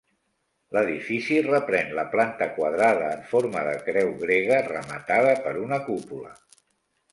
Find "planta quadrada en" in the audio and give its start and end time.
2.15-3.23